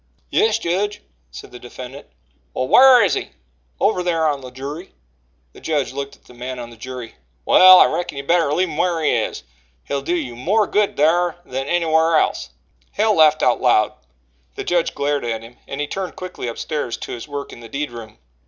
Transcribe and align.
"Yes, 0.31 0.57
jedge," 0.57 0.99
said 1.29 1.51
the 1.51 1.59
defendant. 1.59 2.07
"Well, 2.55 2.67
whar 2.69 3.03
is 3.03 3.13
he?" 3.13 3.33
"Over 3.79 4.01
thar 4.03 4.27
on 4.31 4.41
the 4.41 4.49
jury." 4.49 4.95
The 5.53 5.61
judge 5.61 5.93
looked 5.93 6.15
at 6.15 6.23
the 6.25 6.33
man 6.33 6.57
on 6.57 6.71
the 6.71 6.75
jury. 6.75 7.17
"Well, 7.45 7.77
I 7.79 7.85
reckon 7.85 8.17
you 8.17 8.23
better 8.23 8.51
leave 8.51 8.67
him 8.69 8.77
whar 8.77 9.03
he 9.03 9.11
is. 9.11 9.43
He'll 9.83 10.01
do 10.01 10.15
you 10.15 10.35
more 10.35 10.65
good 10.65 10.97
thar 10.97 11.35
than 11.45 11.67
any 11.67 11.85
whar 11.85 12.17
else." 12.19 12.49
Hale 12.93 13.13
laughed 13.15 13.43
aloud 13.43 13.93
the 14.55 14.63
judge 14.63 14.95
glared 14.95 15.23
at 15.23 15.43
him 15.43 15.57
and 15.67 15.79
he 15.79 15.85
turned 15.85 16.15
quickly 16.15 16.47
upstairs 16.47 16.97
to 16.97 17.11
his 17.11 17.27
work 17.27 17.53
in 17.53 17.59
the 17.59 17.69
deed 17.69 17.91
room. 17.91 18.17